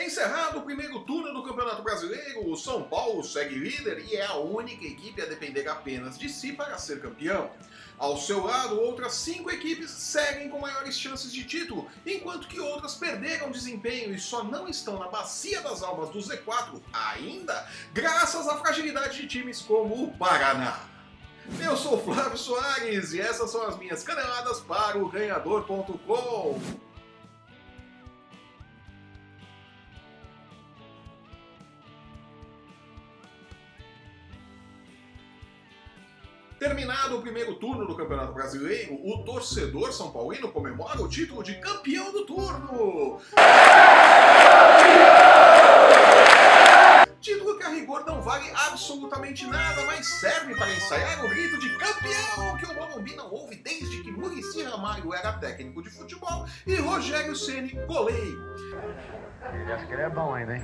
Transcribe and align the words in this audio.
Encerrado 0.00 0.60
o 0.60 0.62
primeiro 0.62 1.00
turno 1.00 1.34
do 1.34 1.42
Campeonato 1.42 1.82
Brasileiro, 1.82 2.48
o 2.48 2.56
São 2.56 2.84
Paulo 2.84 3.24
segue 3.24 3.56
líder 3.56 3.98
e 4.06 4.14
é 4.14 4.26
a 4.26 4.36
única 4.36 4.84
equipe 4.84 5.20
a 5.20 5.26
depender 5.26 5.66
apenas 5.66 6.16
de 6.16 6.28
si 6.28 6.52
para 6.52 6.78
ser 6.78 7.00
campeão. 7.00 7.50
Ao 7.98 8.16
seu 8.16 8.44
lado, 8.44 8.80
outras 8.80 9.14
cinco 9.14 9.50
equipes 9.50 9.90
seguem 9.90 10.50
com 10.50 10.60
maiores 10.60 10.96
chances 10.96 11.32
de 11.32 11.42
título, 11.42 11.88
enquanto 12.06 12.46
que 12.46 12.60
outras 12.60 12.94
perderam 12.94 13.50
desempenho 13.50 14.14
e 14.14 14.20
só 14.20 14.44
não 14.44 14.68
estão 14.68 15.00
na 15.00 15.08
bacia 15.08 15.60
das 15.62 15.82
almas 15.82 16.10
do 16.10 16.20
Z4 16.20 16.80
ainda, 16.92 17.68
graças 17.92 18.46
à 18.46 18.56
fragilidade 18.56 19.20
de 19.20 19.26
times 19.26 19.60
como 19.60 20.04
o 20.04 20.16
Paraná. 20.16 20.78
Eu 21.60 21.76
sou 21.76 22.00
Flávio 22.04 22.38
Soares 22.38 23.12
e 23.14 23.20
essas 23.20 23.50
são 23.50 23.66
as 23.66 23.76
minhas 23.76 24.04
caneladas 24.04 24.60
para 24.60 24.96
o 24.96 25.08
Ganhador.com. 25.08 26.87
Terminado 36.58 37.18
o 37.18 37.22
primeiro 37.22 37.54
turno 37.54 37.86
do 37.86 37.94
Campeonato 37.94 38.32
Brasileiro, 38.32 38.98
o 39.04 39.22
torcedor 39.22 39.92
São 39.92 40.10
Paulino 40.10 40.50
comemora 40.50 41.00
o 41.00 41.08
título 41.08 41.44
de 41.44 41.54
campeão 41.60 42.10
do 42.10 42.26
turno. 42.26 43.20
Título 47.20 47.58
que 47.58 47.62
a 47.64 47.68
rigor 47.68 48.04
não 48.04 48.20
vale 48.20 48.50
absolutamente 48.50 49.46
nada, 49.46 49.84
mas 49.84 50.04
serve 50.04 50.56
para 50.56 50.72
ensaiar 50.74 51.24
o 51.24 51.28
grito 51.28 51.58
de 51.60 51.76
campeão 51.76 52.56
que 52.58 52.66
o 52.66 52.74
Morumbi 52.74 53.14
não 53.14 53.30
ouve 53.30 53.54
desde 53.54 54.02
que 54.02 54.10
Murici 54.10 54.64
Ramalho 54.64 55.14
era 55.14 55.34
técnico 55.34 55.80
de 55.80 55.90
futebol 55.90 56.44
e 56.66 56.74
Rogério 56.74 57.36
Ceni 57.36 57.78
goleiro. 57.86 59.27
Ele 59.52 59.72
acha 59.72 59.86
que 59.86 59.92
ele 59.92 60.02
é 60.02 60.10
bom 60.10 60.34
ainda, 60.34 60.56
hein? 60.56 60.62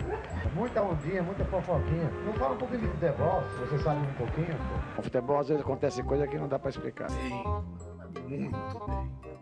Muita 0.54 0.82
ondinha, 0.82 1.22
muita 1.22 1.44
fofoquinha. 1.44 2.10
Não 2.24 2.32
fala 2.34 2.54
um 2.54 2.58
pouquinho 2.58 2.80
de 2.80 2.88
futebol, 2.88 3.42
se 3.50 3.58
você 3.58 3.78
sabe 3.78 4.00
um 4.00 4.14
pouquinho. 4.14 4.58
No 4.96 5.02
futebol 5.02 5.38
às 5.38 5.48
vezes 5.48 5.62
acontece 5.62 6.02
coisa 6.02 6.26
que 6.26 6.38
não 6.38 6.48
dá 6.48 6.58
pra 6.58 6.70
explicar. 6.70 7.08
Bem, 7.10 8.50
muito 8.50 8.86
bem. 8.86 9.33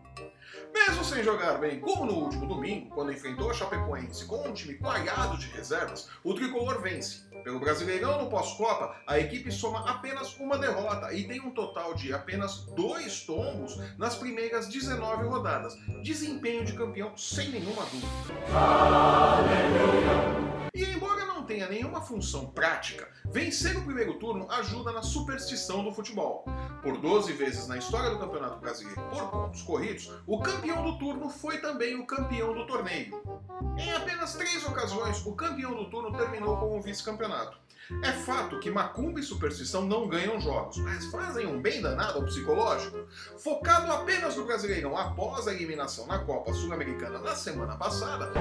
Mesmo 0.88 1.04
sem 1.04 1.22
jogar 1.22 1.58
bem, 1.58 1.78
como 1.78 2.04
no 2.04 2.12
último 2.14 2.44
domingo, 2.44 2.90
quando 2.90 3.12
enfrentou 3.12 3.48
a 3.48 3.54
Chapecoense 3.54 4.24
com 4.24 4.48
um 4.48 4.52
time 4.52 4.74
coalhado 4.74 5.38
de 5.38 5.46
reservas, 5.48 6.08
o 6.24 6.34
tricolor 6.34 6.82
vence. 6.82 7.22
Pelo 7.44 7.60
Brasileirão 7.60 8.20
no 8.20 8.28
pós-Copa, 8.28 8.96
a 9.06 9.16
equipe 9.16 9.52
soma 9.52 9.88
apenas 9.88 10.36
uma 10.38 10.58
derrota 10.58 11.12
e 11.14 11.26
tem 11.28 11.40
um 11.40 11.50
total 11.50 11.94
de 11.94 12.12
apenas 12.12 12.66
dois 12.74 13.20
tombos 13.20 13.78
nas 13.96 14.16
primeiras 14.16 14.68
19 14.68 15.24
rodadas. 15.26 15.76
Desempenho 16.02 16.64
de 16.64 16.72
campeão 16.72 17.16
sem 17.16 17.50
nenhuma 17.50 17.84
dúvida. 17.84 18.08
E 20.74 20.84
embora 20.84 21.31
não 21.42 21.46
tenha 21.46 21.68
nenhuma 21.68 22.00
função 22.00 22.46
prática, 22.46 23.08
vencer 23.24 23.76
o 23.76 23.84
primeiro 23.84 24.16
turno 24.16 24.48
ajuda 24.48 24.92
na 24.92 25.02
superstição 25.02 25.82
do 25.82 25.90
futebol. 25.90 26.44
Por 26.80 26.98
12 26.98 27.32
vezes 27.32 27.66
na 27.66 27.76
história 27.76 28.10
do 28.10 28.18
Campeonato 28.18 28.60
Brasileiro 28.60 29.02
por 29.10 29.28
pontos 29.28 29.60
corridos, 29.62 30.08
o 30.24 30.40
campeão 30.40 30.84
do 30.84 30.98
turno 30.98 31.28
foi 31.28 31.58
também 31.58 31.96
o 31.96 32.06
campeão 32.06 32.54
do 32.54 32.64
torneio. 32.64 33.20
Em 33.76 33.92
apenas 33.92 34.34
três 34.34 34.64
ocasiões, 34.64 35.26
o 35.26 35.34
campeão 35.34 35.74
do 35.74 35.90
turno 35.90 36.16
terminou 36.16 36.56
com 36.58 36.78
o 36.78 36.80
vice-campeonato. 36.80 37.58
É 38.02 38.12
fato 38.12 38.58
que 38.60 38.70
macumba 38.70 39.20
e 39.20 39.22
superstição 39.22 39.84
não 39.84 40.08
ganham 40.08 40.40
jogos, 40.40 40.78
mas 40.78 41.06
fazem 41.06 41.46
um 41.46 41.60
bem 41.60 41.80
danado 41.80 42.18
ao 42.18 42.24
psicológico. 42.24 43.06
Focado 43.38 43.90
apenas 43.92 44.36
no 44.36 44.44
Brasileirão 44.44 44.96
após 44.96 45.48
a 45.48 45.52
eliminação 45.52 46.06
na 46.06 46.18
Copa 46.20 46.52
Sul-Americana 46.52 47.18
na 47.18 47.34
semana 47.34 47.76
passada, 47.76 48.32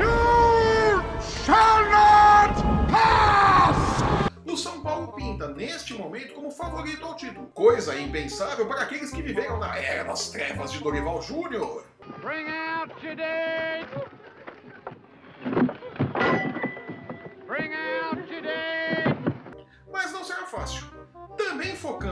o 4.46 4.58
São 4.58 4.82
Paulo 4.82 5.14
pinta 5.14 5.48
neste 5.48 5.94
momento 5.94 6.34
como 6.34 6.52
favorito 6.52 7.06
ao 7.06 7.16
título, 7.16 7.48
coisa 7.48 7.98
impensável 7.98 8.68
para 8.68 8.82
aqueles 8.82 9.12
que 9.12 9.22
viveram 9.22 9.58
na 9.58 9.78
era 9.78 10.04
das 10.04 10.30
trevas 10.30 10.72
de 10.72 10.80
Dorival 10.80 11.22
Júnior. 11.22 11.86
Bring 12.22 12.48
out 12.50 12.94
date. 13.02 13.88
Bring 17.48 17.74
out 17.74 18.30
your 18.30 18.42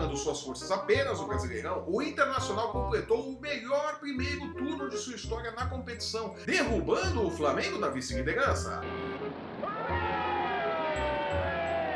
Focando 0.10 0.18
suas 0.18 0.42
forças 0.42 0.72
apenas 0.72 1.20
no 1.20 1.28
Brasileirão, 1.28 1.84
o 1.88 2.02
Internacional 2.02 2.72
completou 2.72 3.30
o 3.30 3.40
melhor 3.40 4.00
primeiro 4.00 4.54
turno 4.54 4.90
de 4.90 4.98
sua 4.98 5.16
história 5.16 5.52
na 5.52 5.68
competição, 5.68 6.36
derrubando 6.46 7.28
o 7.28 7.32
Flamengo 7.32 7.78
da 7.78 7.90
vice-liderança. 7.90 8.82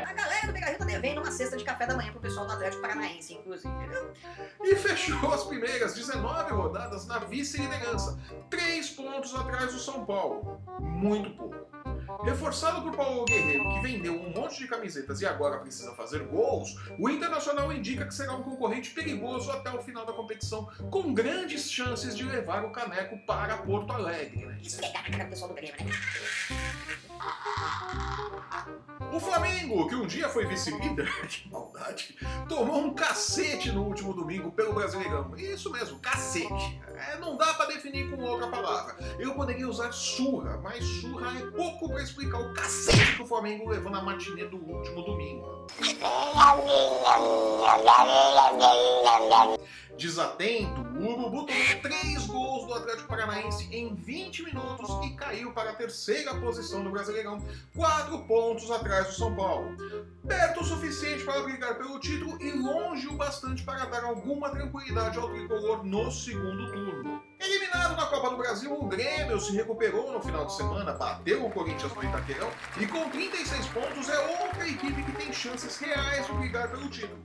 A 0.06 0.12
galera 0.12 0.46
do 0.46 0.52
Begarril 0.52 0.78
tá 0.78 0.84
devendo 0.84 1.22
uma 1.22 1.32
cesta 1.32 1.56
de 1.56 1.64
café 1.64 1.86
da 1.86 1.96
manhã 1.96 2.12
pro 2.12 2.20
pessoal 2.20 2.46
do 2.46 2.52
Atlético 2.52 2.82
Paranaense, 2.82 3.34
inclusive. 3.34 3.74
e 4.62 4.76
fechou 4.76 5.32
as 5.32 5.42
primeiras 5.44 5.94
19 5.94 6.52
rodadas 6.52 7.06
na 7.06 7.18
vice-liderança, 7.18 8.16
três 8.48 8.90
pontos 8.90 9.34
atrás 9.34 9.72
do 9.72 9.80
São 9.80 10.04
Paulo. 10.04 10.60
Muito 10.78 11.30
pouco. 11.30 11.83
Reforçado 12.24 12.82
por 12.82 12.96
Paulo 12.96 13.24
Guerreiro, 13.24 13.68
que 13.70 13.80
vendeu 13.80 14.14
um 14.14 14.30
monte 14.30 14.58
de 14.58 14.68
camisetas 14.68 15.20
e 15.20 15.26
agora 15.26 15.58
precisa 15.58 15.92
fazer 15.94 16.20
gols, 16.24 16.76
o 16.98 17.08
Internacional 17.08 17.72
indica 17.72 18.06
que 18.06 18.14
será 18.14 18.34
um 18.34 18.42
concorrente 18.42 18.90
perigoso 18.90 19.50
até 19.50 19.70
o 19.70 19.82
final 19.82 20.04
da 20.06 20.12
competição, 20.12 20.68
com 20.90 21.12
grandes 21.12 21.70
chances 21.70 22.16
de 22.16 22.24
levar 22.24 22.64
o 22.64 22.70
caneco 22.70 23.18
para 23.26 23.56
Porto 23.58 23.92
Alegre. 23.92 24.46
né? 24.46 24.58
Esfregar 24.62 25.10
na 25.10 25.18
cara 25.18 25.28
pessoal 25.30 25.50
do 25.50 25.54
Grêmio, 25.54 25.76
né? 25.84 25.92
O 29.12 29.20
Flamengo, 29.20 29.86
que 29.88 29.94
um 29.94 30.06
dia 30.06 30.28
foi 30.28 30.44
vice-líder, 30.44 31.08
que 31.28 31.48
maldade, 31.48 32.16
tomou 32.48 32.78
um 32.78 32.94
cacete 32.94 33.70
no 33.70 33.84
último 33.84 34.12
domingo 34.12 34.50
pelo 34.50 34.72
Brasileirão. 34.72 35.32
Isso 35.36 35.70
mesmo, 35.70 36.00
cacete. 36.00 36.80
É, 36.96 37.16
não 37.18 37.36
dá 37.36 37.54
pra 37.54 37.66
definir 37.66 38.10
com 38.10 38.20
outra 38.22 38.48
palavra. 38.48 38.96
Eu 39.18 39.34
poderia 39.34 39.68
usar 39.68 39.92
surra, 39.92 40.58
mas 40.58 40.84
surra 40.84 41.38
é 41.38 41.46
pouco 41.52 41.88
pra 41.88 42.02
explicar 42.02 42.40
o 42.40 42.52
cacete 42.54 43.16
que 43.16 43.22
o 43.22 43.26
Flamengo 43.26 43.68
levou 43.68 43.90
na 43.90 44.02
matinê 44.02 44.46
do 44.46 44.56
último 44.56 45.02
domingo. 45.02 45.66
Desatento, 49.96 50.80
o 50.80 51.12
Urubu 51.12 51.46
tomou 51.46 51.74
três 51.80 52.23
Atlético 53.04 53.08
Paranaense 53.08 53.68
em 53.70 53.94
20 53.94 54.44
minutos 54.44 55.06
e 55.06 55.10
caiu 55.14 55.52
para 55.52 55.70
a 55.70 55.74
terceira 55.74 56.34
posição 56.36 56.82
do 56.82 56.90
Brasileirão, 56.90 57.42
quatro 57.74 58.18
pontos 58.24 58.70
atrás 58.70 59.06
do 59.06 59.12
São 59.12 59.34
Paulo. 59.34 59.76
Perto 60.26 60.60
o 60.60 60.64
suficiente 60.64 61.24
para 61.24 61.42
brigar 61.42 61.76
pelo 61.76 61.98
título 62.00 62.40
e 62.42 62.50
longe 62.52 63.06
o 63.08 63.16
bastante 63.16 63.62
para 63.62 63.84
dar 63.86 64.04
alguma 64.04 64.50
tranquilidade 64.50 65.18
ao 65.18 65.28
tricolor 65.28 65.84
no 65.84 66.10
segundo 66.10 66.72
turno. 66.72 67.22
Eliminado 67.40 67.96
na 67.96 68.06
Copa 68.06 68.30
do 68.30 68.36
Brasil, 68.36 68.72
o 68.72 68.86
Grêmio 68.86 69.38
se 69.38 69.52
recuperou 69.52 70.12
no 70.12 70.22
final 70.22 70.46
de 70.46 70.56
semana, 70.56 70.92
bateu 70.92 71.44
o 71.44 71.50
Corinthians 71.50 71.94
no 71.94 72.04
Itaquerão 72.04 72.50
e 72.80 72.86
com 72.86 73.10
36 73.10 73.66
pontos 73.68 74.08
é 74.08 74.18
outra 74.42 74.66
equipe 74.66 75.02
que 75.02 75.12
tem 75.12 75.32
chances 75.32 75.76
reais 75.78 76.26
de 76.26 76.32
brigar 76.32 76.70
pelo 76.70 76.88
título. 76.88 77.22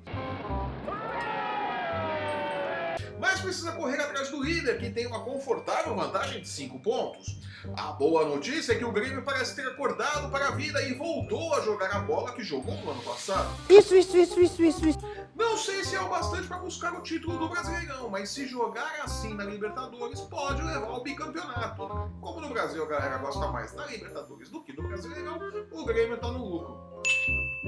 Mas 3.39 3.45
precisa 3.45 3.71
correr 3.71 4.01
atrás 4.01 4.29
do 4.29 4.43
líder, 4.43 4.77
que 4.77 4.89
tem 4.89 5.07
uma 5.07 5.21
confortável 5.21 5.95
vantagem 5.95 6.41
de 6.41 6.49
5 6.49 6.77
pontos. 6.79 7.39
A 7.77 7.93
boa 7.93 8.25
notícia 8.25 8.73
é 8.73 8.75
que 8.75 8.83
o 8.83 8.91
Grêmio 8.91 9.23
parece 9.23 9.55
ter 9.55 9.65
acordado 9.65 10.29
para 10.29 10.49
a 10.49 10.51
vida 10.51 10.81
e 10.83 10.93
voltou 10.93 11.53
a 11.55 11.61
jogar 11.61 11.89
a 11.95 11.99
bola 11.99 12.33
que 12.33 12.43
jogou 12.43 12.75
no 12.75 12.91
ano 12.91 13.01
passado. 13.01 13.49
Isso, 13.69 13.95
isso, 13.95 14.17
isso, 14.17 14.41
isso, 14.41 14.61
isso, 14.61 14.89
isso. 14.89 14.99
Não 15.35 15.57
sei 15.57 15.85
se 15.85 15.95
é 15.95 16.01
o 16.01 16.09
bastante 16.09 16.49
para 16.49 16.57
buscar 16.57 16.93
o 16.93 17.01
título 17.01 17.37
do 17.37 17.47
Brasileirão, 17.47 18.09
mas 18.09 18.29
se 18.29 18.45
jogar 18.45 18.99
assim 19.03 19.33
na 19.33 19.45
Libertadores, 19.45 20.19
pode 20.19 20.61
levar 20.61 20.87
ao 20.87 21.01
bicampeonato. 21.01 21.87
Como 22.19 22.41
no 22.41 22.49
Brasil 22.49 22.83
a 22.83 22.87
galera 22.87 23.17
gosta 23.19 23.47
mais 23.47 23.71
da 23.71 23.85
Libertadores 23.85 24.49
do 24.49 24.61
que 24.63 24.73
do 24.73 24.83
Brasileirão, 24.83 25.39
o 25.71 25.85
Grêmio 25.85 26.15
está 26.15 26.27
no 26.27 26.45
lucro. 26.45 27.01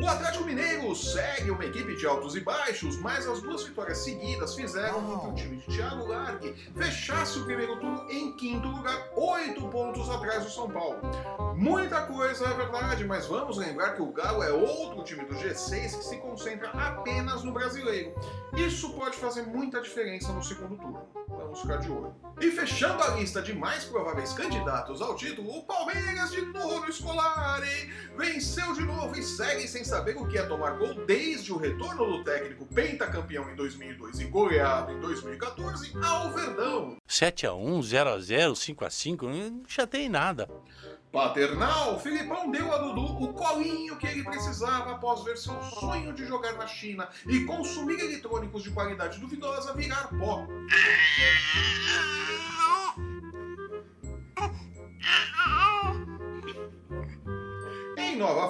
O 0.01 0.07
Atlético 0.07 0.45
Mineiro 0.45 0.95
segue 0.95 1.51
uma 1.51 1.63
equipe 1.63 1.95
de 1.95 2.07
altos 2.07 2.36
e 2.36 2.39
baixos, 2.39 2.98
mas 2.98 3.27
as 3.27 3.39
duas 3.39 3.63
vitórias 3.63 4.00
seguidas 4.00 4.56
fizeram 4.56 5.03
com 5.03 5.19
que 5.19 5.27
o 5.27 5.33
time 5.36 5.57
de 5.57 5.68
Thiago 5.68 6.07
Largue 6.07 6.56
fechasse 6.75 7.38
o 7.38 7.45
primeiro 7.45 7.80
turno 7.80 8.09
em 8.09 8.36
quinto 8.36 8.68
lugar, 8.68 9.12
oito 9.15 9.68
pontos 9.68 10.09
atrás 10.09 10.44
do 10.44 10.50
São 10.50 10.68
Paulo. 10.71 11.00
Muita 11.56 12.01
coisa 12.07 12.45
é 12.45 12.53
verdade, 12.56 13.06
mas 13.06 13.27
vamos 13.27 13.57
lembrar 13.57 13.94
que 13.94 14.01
o 14.01 14.12
Galo 14.12 14.42
é 14.42 14.51
outro 14.51 15.03
time 15.03 15.24
do 15.24 15.36
G6 15.36 15.95
que 15.95 16.03
se 16.03 16.18
concentra 16.18 16.69
apenas 16.71 17.44
no 17.44 17.51
brasileiro. 17.51 18.15
Isso 18.57 18.92
pode 18.94 19.18
fazer 19.18 19.44
muita 19.44 19.81
diferença 19.81 20.33
no 20.33 20.44
segundo 20.44 20.77
turno. 20.77 21.07
Vamos 21.27 21.62
ficar 21.62 21.77
de 21.77 21.92
olho. 21.92 22.15
E 22.39 22.50
fechando 22.50 23.03
a 23.03 23.09
lista 23.09 23.39
de 23.42 23.53
mais 23.53 23.83
prováveis 23.83 24.33
candidatos 24.33 25.00
ao 25.00 25.15
título, 25.15 25.59
o 25.59 25.63
Palmeiras 25.63 26.31
de 26.31 26.42
novo 26.42 26.89
escolar, 26.89 27.62
hein? 27.63 27.92
Venceu 28.18 28.74
de 28.74 28.83
novo 28.83 29.15
e 29.15 29.21
segue 29.21 29.68
sem 29.68 29.83
saber 29.91 30.15
o 30.15 30.25
que 30.25 30.38
é 30.38 30.43
tomar 30.43 30.77
gol 30.77 30.93
desde 31.05 31.51
o 31.51 31.57
retorno 31.57 32.05
do 32.05 32.23
técnico 32.23 32.65
pentacampeão 32.65 33.51
em 33.51 33.55
2002 33.57 34.21
e 34.21 34.23
goleado 34.23 34.93
em 34.93 35.01
2014 35.01 35.91
ao 36.01 36.31
Verdão. 36.31 36.95
7x1, 37.05 37.79
0x0, 37.79 38.51
5x5, 38.53 39.23
não 39.23 39.63
chatei 39.67 40.07
nada. 40.07 40.47
Paternal, 41.11 41.99
Filipão 41.99 42.49
deu 42.49 42.73
a 42.73 42.77
Dudu 42.77 43.21
o 43.21 43.33
colinho 43.33 43.97
que 43.97 44.07
ele 44.07 44.23
precisava 44.23 44.91
após 44.91 45.25
ver 45.25 45.38
seu 45.38 45.61
sonho 45.61 46.13
de 46.13 46.25
jogar 46.25 46.53
na 46.53 46.67
China 46.67 47.09
e 47.27 47.43
consumir 47.43 47.99
eletrônicos 47.99 48.63
de 48.63 48.71
qualidade 48.71 49.19
duvidosa 49.19 49.73
virar 49.73 50.07
pó. 50.17 50.47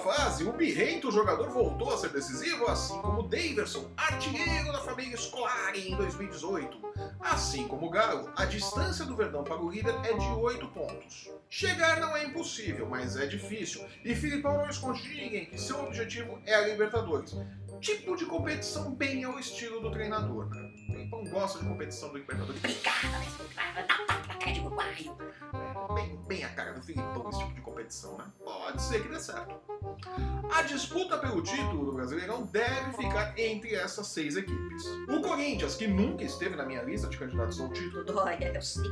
Fase, 0.01 0.44
o 0.44 0.51
birrento 0.51 1.12
jogador 1.12 1.50
voltou 1.50 1.94
a 1.94 1.98
ser 1.98 2.09
decisivo, 2.09 2.68
assim 2.68 3.00
como 3.01 3.24
Daverson, 3.24 3.89
artilheiro 3.95 4.71
da 4.71 4.80
família 4.80 5.15
escolar 5.15 5.75
em 5.75 5.95
2018. 5.95 6.81
Assim 7.19 7.68
como 7.68 7.89
Galo, 7.89 8.30
a 8.36 8.45
distância 8.45 9.06
do 9.06 9.15
Verdão 9.15 9.44
para 9.44 9.62
o 9.62 9.69
líder 9.69 9.94
é 10.03 10.13
de 10.13 10.27
8 10.27 10.68
pontos. 10.69 11.30
Chegar 11.50 12.00
não 12.00 12.15
é 12.15 12.25
impossível, 12.25 12.88
mas 12.89 13.15
é 13.15 13.27
difícil, 13.27 13.86
e 14.03 14.15
Filipão 14.15 14.57
não 14.57 14.69
esconde 14.69 15.01
de 15.03 15.09
ninguém 15.09 15.45
que 15.45 15.59
seu 15.59 15.83
objetivo 15.83 16.42
é 16.45 16.56
a 16.56 16.68
Libertadores. 16.68 17.36
Tipo 17.80 18.15
de 18.15 18.25
competição 18.25 18.94
bem 18.95 19.24
ao 19.24 19.39
estilo 19.39 19.80
do 19.80 19.92
treinador? 19.92 20.48
O 20.48 20.92
Filipão 20.92 21.24
gosta 21.25 21.59
de 21.59 21.65
competição 21.65 22.09
do 22.09 22.18
Libertadores. 22.18 22.62
Né? 22.62 24.10
Uruguaio. 24.59 25.18
Bem, 25.94 26.19
bem 26.27 26.44
a 26.44 26.50
cara 26.50 26.74
do 26.74 26.81
Filipão 26.81 27.30
esse 27.30 27.39
tipo 27.39 27.53
de 27.53 27.62
competição, 27.62 28.18
né? 28.18 28.25
Pode 28.44 28.81
ser 28.81 29.01
que 29.01 29.09
dê 29.09 29.19
certo. 29.19 29.56
A 30.53 30.62
disputa 30.63 31.18
pelo 31.18 31.42
título 31.42 31.86
do 31.86 31.94
Brasileirão 31.94 32.44
deve 32.44 32.94
ficar 32.94 33.38
entre 33.38 33.75
essas 33.75 34.07
seis 34.07 34.36
equipes. 34.36 34.86
O 35.09 35.21
Corinthians, 35.21 35.75
que 35.75 35.88
nunca 35.88 36.24
esteve 36.24 36.56
na 36.56 36.65
minha 36.65 36.81
lista 36.81 37.07
de 37.07 37.18
candidatos 37.18 37.59
ao 37.59 37.69
título, 37.69 38.06
eu 38.07 38.62
sei 38.62 38.83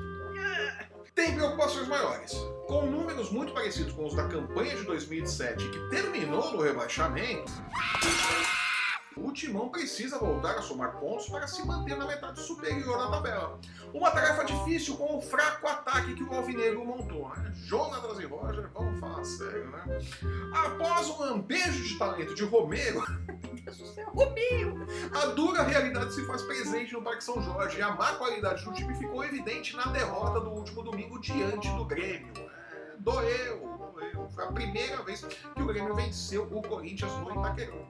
tem 1.19 1.35
preocupações 1.35 1.85
maiores. 1.89 2.33
Com 2.65 2.85
números 2.85 3.29
muito 3.29 3.51
parecidos 3.51 3.91
com 3.91 4.05
os 4.05 4.15
da 4.15 4.25
campanha 4.29 4.73
de 4.73 4.83
2007, 4.83 5.67
que 5.67 5.89
terminou 5.89 6.53
no 6.53 6.61
rebaixamento, 6.61 7.51
o 9.15 9.31
Timão 9.31 9.69
precisa 9.69 10.17
voltar 10.17 10.55
a 10.55 10.61
somar 10.61 10.99
pontos 10.99 11.27
para 11.27 11.47
se 11.47 11.65
manter 11.65 11.97
na 11.97 12.05
metade 12.05 12.39
superior 12.41 12.97
da 12.97 13.09
tabela. 13.09 13.59
Uma 13.93 14.11
tarefa 14.11 14.45
difícil 14.45 14.95
com 14.97 15.17
o 15.17 15.21
fraco 15.21 15.67
ataque 15.67 16.13
que 16.13 16.23
o 16.23 16.33
Alvinegro 16.33 16.85
montou. 16.85 17.29
Né? 17.29 17.53
E 18.21 18.25
Roger, 18.25 18.69
vamos 18.73 18.99
falar 18.99 19.23
sério, 19.23 19.69
né? 19.69 19.83
Após 20.53 21.09
um 21.09 21.19
lampejo 21.19 21.83
de 21.83 21.97
talento 21.97 22.35
de 22.35 22.43
Romero, 22.43 23.01
Romeu! 24.13 24.87
a 25.13 25.25
dura 25.27 25.63
realidade 25.63 26.13
se 26.13 26.25
faz 26.25 26.41
presente 26.43 26.93
no 26.93 27.01
Parque 27.01 27.23
São 27.23 27.41
Jorge 27.41 27.79
e 27.79 27.81
a 27.81 27.91
má 27.95 28.13
qualidade 28.15 28.63
do 28.63 28.73
time 28.73 28.95
ficou 28.95 29.23
evidente 29.23 29.75
na 29.75 29.85
derrota 29.87 30.39
do 30.39 30.51
último 30.51 30.83
domingo 30.83 31.19
diante 31.19 31.69
do 31.69 31.85
Grêmio. 31.85 32.33
É, 32.37 32.95
doeu, 32.99 33.59
doeu. 33.93 34.29
Foi 34.29 34.43
a 34.43 34.51
primeira 34.51 35.01
vez 35.03 35.23
que 35.23 35.61
o 35.61 35.65
Grêmio 35.65 35.95
venceu 35.95 36.43
o 36.43 36.61
Corinthians 36.61 37.11
no 37.13 37.31
Itaquerão. 37.31 37.87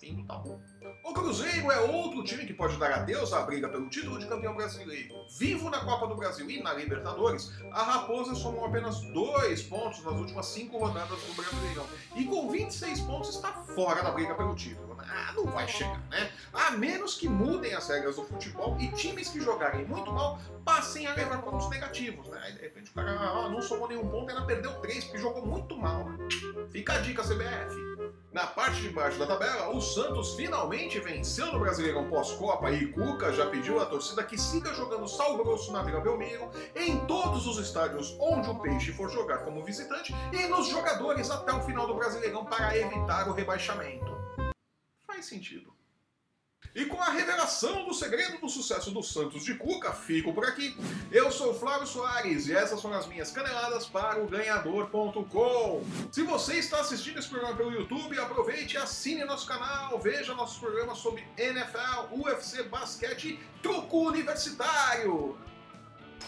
Fim 0.00 0.14
do 0.14 0.24
tabu. 0.24 0.58
O 1.04 1.12
Cruzeiro 1.12 1.70
é 1.70 1.78
outro 1.80 2.24
time 2.24 2.46
que 2.46 2.54
pode 2.54 2.78
dar 2.78 2.90
adeus 2.90 3.34
à 3.34 3.42
briga 3.42 3.68
pelo 3.68 3.90
título 3.90 4.18
de 4.18 4.26
campeão 4.26 4.54
brasileiro. 4.54 5.14
Vivo 5.38 5.68
na 5.68 5.84
Copa 5.84 6.06
do 6.06 6.16
Brasil 6.16 6.50
e 6.50 6.62
na 6.62 6.72
Libertadores, 6.72 7.52
a 7.70 7.82
Raposa 7.82 8.34
somou 8.34 8.64
apenas 8.64 8.98
dois 9.12 9.62
pontos 9.62 10.02
nas 10.02 10.14
últimas 10.14 10.46
cinco 10.46 10.78
rodadas 10.78 11.20
do 11.24 11.34
Brasileirão. 11.34 11.86
E 12.16 12.24
com 12.24 12.48
26 12.48 13.00
pontos 13.02 13.34
está 13.34 13.52
fora 13.52 14.02
da 14.02 14.10
briga 14.10 14.34
pelo 14.34 14.54
título. 14.54 14.89
Ah, 15.08 15.32
não 15.34 15.46
vai 15.46 15.66
chegar, 15.68 16.00
né? 16.08 16.30
A 16.52 16.72
menos 16.72 17.14
que 17.14 17.28
mudem 17.28 17.74
as 17.74 17.88
regras 17.88 18.16
do 18.16 18.24
futebol 18.24 18.76
e 18.78 18.88
times 18.92 19.28
que 19.28 19.40
jogarem 19.40 19.84
muito 19.84 20.12
mal 20.12 20.38
passem 20.64 21.06
a 21.06 21.14
levar 21.14 21.42
pontos 21.42 21.68
negativos, 21.70 22.28
né? 22.28 22.40
Aí 22.42 22.52
de 22.52 22.60
repente 22.60 22.90
o 22.90 22.94
cara 22.94 23.10
ah, 23.10 23.48
não 23.48 23.62
somou 23.62 23.88
nenhum 23.88 24.08
ponto, 24.08 24.30
ainda 24.30 24.44
perdeu 24.44 24.72
três 24.80 25.04
porque 25.04 25.18
jogou 25.18 25.44
muito 25.44 25.76
mal, 25.76 26.04
né? 26.04 26.28
Fica 26.70 26.94
a 26.94 26.98
dica, 26.98 27.22
CBF. 27.22 27.90
Na 28.32 28.46
parte 28.46 28.80
de 28.80 28.90
baixo 28.90 29.18
da 29.18 29.26
tabela, 29.26 29.74
o 29.74 29.80
Santos 29.80 30.36
finalmente 30.36 31.00
venceu 31.00 31.46
no 31.46 31.58
Brasileirão 31.58 32.08
pós-Copa 32.08 32.70
e 32.70 32.86
Cuca 32.92 33.32
já 33.32 33.46
pediu 33.46 33.80
à 33.80 33.86
torcida 33.86 34.22
que 34.22 34.38
siga 34.38 34.72
jogando 34.72 35.08
sal 35.08 35.36
grosso 35.36 35.72
na 35.72 35.82
Vila 35.82 36.00
Belmiro, 36.00 36.48
em 36.76 37.04
todos 37.06 37.48
os 37.48 37.58
estádios 37.58 38.16
onde 38.20 38.48
o 38.48 38.54
Peixe 38.60 38.92
for 38.92 39.10
jogar 39.10 39.38
como 39.38 39.64
visitante 39.64 40.14
e 40.32 40.46
nos 40.46 40.68
jogadores 40.68 41.28
até 41.28 41.52
o 41.52 41.60
final 41.62 41.88
do 41.88 41.94
Brasileirão 41.94 42.44
para 42.44 42.76
evitar 42.76 43.28
o 43.28 43.32
rebaixamento. 43.32 44.19
Faz 45.20 45.26
sentido. 45.26 45.70
E 46.74 46.86
com 46.86 46.98
a 46.98 47.10
revelação 47.10 47.84
do 47.84 47.92
segredo 47.92 48.38
do 48.38 48.48
sucesso 48.48 48.90
do 48.90 49.02
Santos 49.02 49.44
de 49.44 49.54
Cuca, 49.54 49.92
fico 49.92 50.32
por 50.32 50.46
aqui. 50.46 50.74
Eu 51.12 51.30
sou 51.30 51.52
Flávio 51.52 51.86
Soares 51.86 52.46
e 52.46 52.54
essas 52.54 52.80
são 52.80 52.90
as 52.94 53.06
minhas 53.06 53.30
caneladas 53.30 53.84
para 53.84 54.18
o 54.18 54.26
ganhador.com. 54.26 55.84
Se 56.10 56.22
você 56.22 56.54
está 56.54 56.80
assistindo 56.80 57.18
esse 57.18 57.28
programa 57.28 57.54
pelo 57.54 57.70
YouTube, 57.70 58.18
aproveite 58.18 58.76
e 58.76 58.78
assine 58.78 59.22
nosso 59.24 59.46
canal, 59.46 60.00
veja 60.00 60.34
nossos 60.34 60.58
programas 60.58 60.96
sobre 60.96 61.22
NFL, 61.36 62.12
UFC, 62.12 62.62
basquete 62.62 63.32
e 63.32 63.40
truco 63.60 64.08
universitário. 64.08 65.36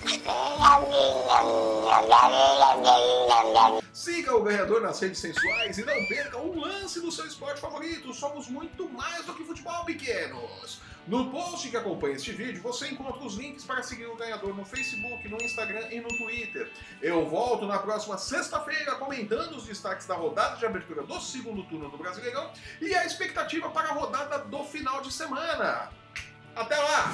Siga 4.02 4.34
o 4.34 4.42
ganhador 4.42 4.80
nas 4.80 4.98
redes 4.98 5.20
sensuais 5.20 5.78
e 5.78 5.84
não 5.84 5.94
perca 6.06 6.36
um 6.36 6.60
lance 6.60 6.98
do 6.98 7.12
seu 7.12 7.24
esporte 7.24 7.60
favorito. 7.60 8.12
Somos 8.12 8.48
muito 8.48 8.88
mais 8.88 9.24
do 9.26 9.32
que 9.32 9.44
futebol 9.44 9.84
pequenos. 9.84 10.80
No 11.06 11.30
post 11.30 11.70
que 11.70 11.76
acompanha 11.76 12.16
este 12.16 12.32
vídeo, 12.32 12.60
você 12.60 12.88
encontra 12.88 13.22
os 13.22 13.36
links 13.36 13.64
para 13.64 13.80
seguir 13.84 14.06
o 14.06 14.16
ganhador 14.16 14.56
no 14.56 14.64
Facebook, 14.64 15.28
no 15.28 15.40
Instagram 15.40 15.86
e 15.92 16.00
no 16.00 16.08
Twitter. 16.08 16.68
Eu 17.00 17.28
volto 17.28 17.64
na 17.64 17.78
próxima 17.78 18.18
sexta-feira 18.18 18.96
comentando 18.96 19.52
os 19.52 19.66
destaques 19.66 20.04
da 20.04 20.16
rodada 20.16 20.56
de 20.56 20.66
abertura 20.66 21.04
do 21.04 21.20
segundo 21.20 21.62
turno 21.62 21.88
do 21.88 21.96
Brasileirão 21.96 22.50
e 22.80 22.92
a 22.96 23.06
expectativa 23.06 23.70
para 23.70 23.90
a 23.90 23.92
rodada 23.92 24.38
do 24.38 24.64
final 24.64 25.00
de 25.00 25.12
semana. 25.12 25.90
Até 26.56 26.76
lá! 26.76 27.12